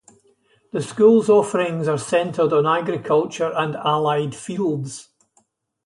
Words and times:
The 0.71 0.81
school's 0.81 1.29
offerings 1.29 1.87
are 1.87 1.99
centered 1.99 2.53
on 2.53 2.65
agriculture 2.65 3.53
and 3.55 3.75
allied 3.75 4.33
fields. 4.33 5.09